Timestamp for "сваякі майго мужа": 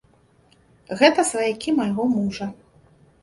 1.31-2.47